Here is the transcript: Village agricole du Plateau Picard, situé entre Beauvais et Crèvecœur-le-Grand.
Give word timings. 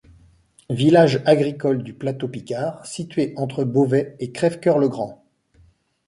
Village 0.71 1.21
agricole 1.27 1.83
du 1.83 1.93
Plateau 1.93 2.27
Picard, 2.27 2.83
situé 2.87 3.33
entre 3.37 3.63
Beauvais 3.65 4.15
et 4.19 4.31
Crèvecœur-le-Grand. 4.31 5.23